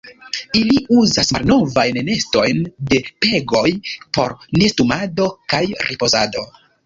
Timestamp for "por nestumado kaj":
4.17-5.63